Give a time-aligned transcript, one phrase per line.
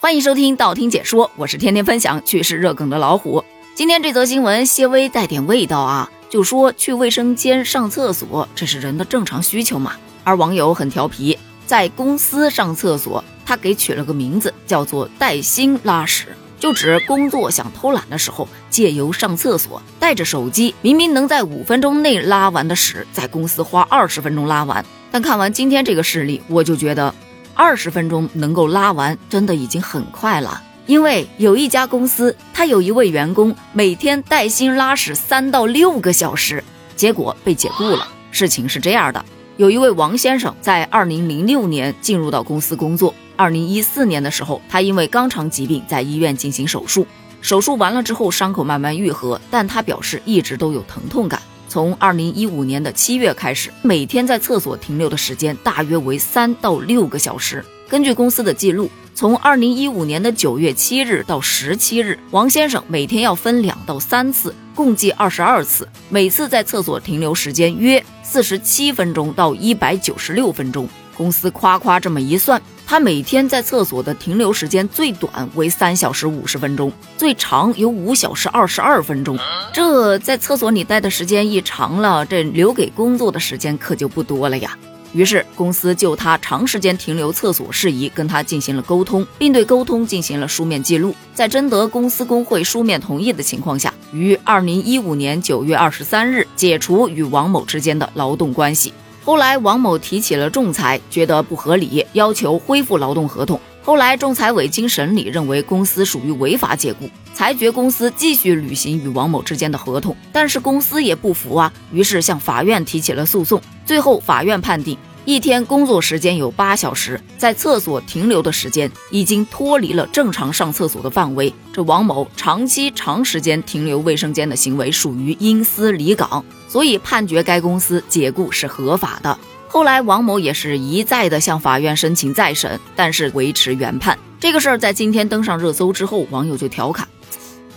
[0.00, 3.44] 欢迎收听道听解说，我是天天分享趣事热梗的老虎。
[3.74, 9.96] 今天这则新闻些微带点味道啊，就说去卫生间上厕所，这是人的正常需求嘛。
[10.22, 16.26] 而网友很调皮，在公司上厕所，他给取了个名字，叫做带薪拉屎。
[16.60, 24.84] 就指工作想偷懒的时候，借由上厕所带着手机，明明能在五分钟内拉完的屎，在公司花二十分钟拉完。
[25.10, 27.12] 但看完今天这个事例，我就觉得
[27.58, 30.62] 二十分钟能够拉完，真的已经很快了。
[30.86, 36.62] 因为有一家公司，他有一位员工每天带薪拉屎三到六个小时，
[36.94, 38.06] 结果被解雇了。
[38.30, 39.24] 事情是这样的，
[39.56, 43.12] 有一位王先生在二零零六年进入到公司工作。
[43.34, 47.04] 二零一四年的时候，他因为肛肠疾病在医院进行手术，
[47.40, 51.42] 手术完了之后，伤口慢慢愈合，但他表示一直都有疼痛感。
[51.68, 57.62] 从二零一五年的七月开始，每天在厕所停留的时间大约为三到六个小时。
[57.88, 70.88] 根据公司的记录，从二零一五年的九月七日到十七日，王先生每天要分两到三次，共计二十二次，每次在厕所停留时间约四十七分钟到一百九十六分钟。
[71.16, 79.38] 公司夸夸这么一算，他每天在厕所的停留时间最短为三小时五十分钟，最长有五小时二十二分钟。
[79.74, 84.78] 这在厕所里待的时间一长了，这留给工作的时间可就不多了呀。
[85.12, 91.14] 于是公司就他长时间停留厕所事宜跟他进行了沟通，并对沟通进行了书面记录。
[91.34, 98.94] 在征得公司工会书面同意的情况下，于二零一五年九月二十三日解除与王某之间的劳动关系。
[99.28, 103.60] 后来，王某提起了仲裁，觉得不合理，要求恢复劳动合同。
[103.82, 110.16] 后来，仲裁委经审理，认为公司属于违法解雇，裁决公司继续履行与王某之间的合同。
[110.32, 113.60] 但是公司也不服啊，于是向法院提起了诉讼。
[113.84, 114.96] 最后，法院判定。
[115.28, 121.52] 一天工作时间有八小时，在厕所停留的时间已经脱离了正常上厕所的范围。
[121.70, 129.38] 这王某长期长时间停留卫生间的行为属于因私离岗，所以判决该公司解雇是合法的。
[129.68, 134.18] 后来王某也是一再的向法院申请再审，但是维持原判。
[134.40, 137.06] 这个事儿在今天登上热搜之后，网友就调侃：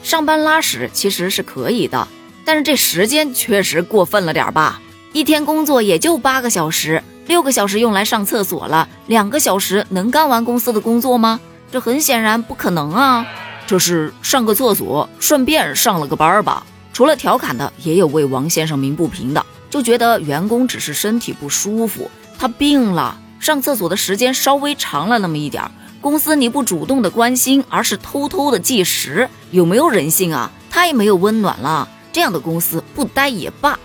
[0.03, 2.07] 上班拉屎其实是可以的，
[2.45, 4.79] 但是这时间确实过分了点吧？
[5.11, 7.03] 一天工作也就八个小时。
[7.31, 11.39] 六个小时用来上厕所了，两个小时能干完公司的工作吗？
[11.71, 13.25] 这很显然不可能啊！
[13.65, 16.61] 这是上个厕所，顺便上了个班吧？
[16.91, 25.71] 除了调侃的，也有为王先生鸣不平的，就觉得员工只是身体不舒服，他病了，上厕所的时间稍微长了那么一点儿，
[26.01, 30.51] 公司你不主动的关心，而是偷偷的计时，有没有人性啊？
[30.69, 31.87] 太没有温暖了！
[32.11, 33.79] 这样的公司不待也罢。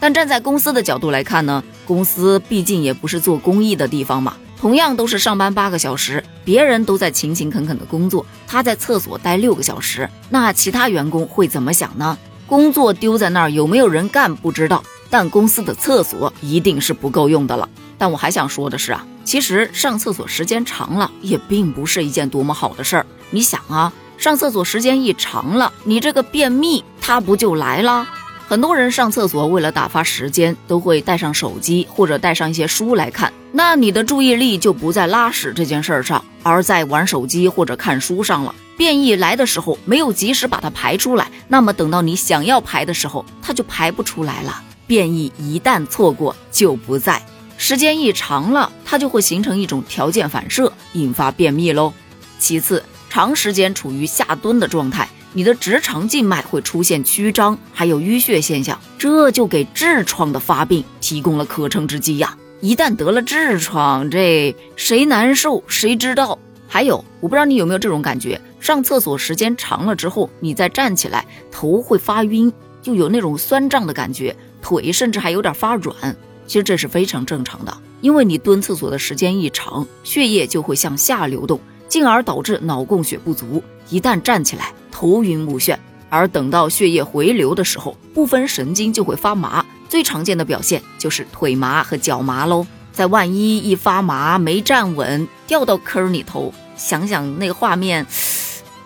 [0.00, 1.62] 但站在公司的角度来看呢？
[1.86, 12.16] 公司毕竟也不是做公益的地方嘛，同样都是上班八个小时，别人都在勤勤恳恳的工作，他在厕所待六个小时，那其他员工会怎么想呢？
[12.46, 17.68] 工作丢在那儿有没有人干不知道，但公司的厕所一定是不够用的了。
[17.98, 23.06] 但我还想说的是啊，其实上厕所时间长了也并不是一件多么好的事儿。
[23.30, 28.08] 你想啊，上厕所时间一长了，你这个便秘它不就来了？
[28.50, 33.32] 很多人上厕所为了打发时间，都会带上手机或者带上一些书来看。
[33.52, 38.52] 那你的注意力就不在拉屎这件事儿上，而在玩手机或者看书上了。
[38.76, 44.60] 便意来的时候没有及时把它排出来，那么等到你想要排的时候，它就排不出来了。
[44.84, 47.22] 便意一旦错过就不在，
[47.56, 51.92] 时间一长了，它就会形成一种条件反射，引发便秘喽。
[52.40, 55.08] 其次，长时间处于下蹲的状态。
[55.32, 62.36] 你的直肠静脉会出现曲张，还有淤血现象，这就给痔疮的发病提供了可乘之机呀！
[62.60, 66.38] 一旦得了痔疮，这谁难受谁知道。
[66.66, 72.52] 还有，我不知道你有没有这种感觉，上厕所时间长了之后，你再站起来，头会发晕，
[72.82, 76.16] 就有那种酸胀的感觉，腿甚至还有点发软。
[76.46, 83.62] 其实这是非常正常的，因为你蹲厕所的时间一长，血液就会向下流动，进而导致脑供血不足。
[83.88, 85.78] 一旦站起来，头晕目眩，
[86.10, 89.64] 而等到血液回流的时候，部分神经就会发麻。
[89.88, 92.66] 最常见的表现就是腿麻和脚麻喽。
[92.92, 98.06] 在万一一发麻没站稳，掉到坑里头，想想那画面，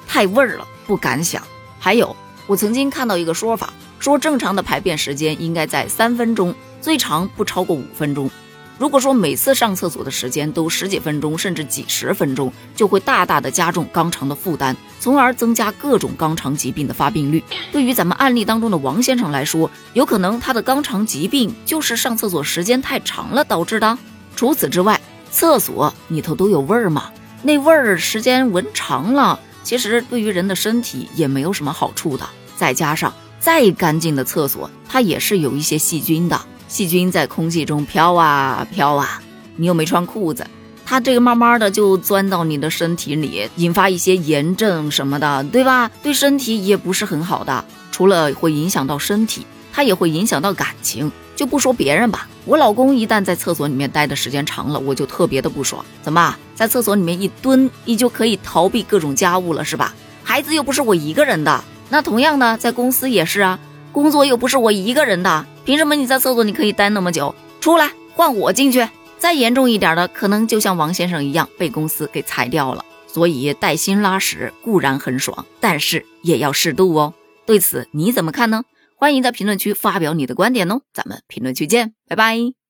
[0.06, 1.42] 太味儿了，不敢想。
[1.80, 2.14] 还有，
[2.46, 8.30] 我曾经看到一个说法，说正常的排便时间应该在三分钟，最长不超过五分钟。
[8.76, 17.42] 如果说每次上厕所的时间都十几分钟，甚至几十分钟，就会大大的加重肛肠的负担，从而增加各种肛肠疾病的发病率。
[17.70, 23.96] 对于咱们案例当中的王先生来说，有可能他的肛肠疾病就是上厕所时间太长了导致的。
[24.34, 25.00] 除此之外，
[25.30, 27.12] 厕所里头都有味儿嘛，
[27.42, 32.28] 那味儿时间闻长了，其实对于人的身体也没有什么好处的。
[32.56, 36.40] 再加上再干净的厕所，它也是有一些细菌的，
[36.74, 39.22] 细菌在空气中飘啊飘啊，
[39.54, 40.44] 你又没穿裤子。
[40.84, 45.88] 它这个慢慢的就钻到你的身体里，引发一些炎症什么的，对吧？
[46.02, 47.64] 对身体也不是很好的。
[47.92, 51.12] 除了会影响到身体，它也会影响到感情。
[51.36, 55.84] 就不说别人吧，我老公一旦在厕所里面待的时间长了，我就特别的不爽。
[56.02, 59.94] 怎么在厕所里面一蹲，你就可以逃避各种家务了，是吧？
[60.24, 61.62] 孩子又不是我一个人的。
[61.88, 63.60] 那同样呢，在公司也是啊，
[63.92, 67.34] 工作又不是我一个人的，凭什么你在厕所你可以待那么久？
[67.60, 68.86] 出来换我进去。
[69.18, 72.84] 再严重一点的，可能就像王先生一样被公司给裁掉了。
[73.06, 77.14] 所以带薪拉屎固然很爽，但是也要适度哦。
[77.46, 78.64] 对此你怎么看呢？
[78.96, 80.82] 欢迎在评论区发表你的观点哦。
[80.92, 82.63] 咱们评论区见，拜拜。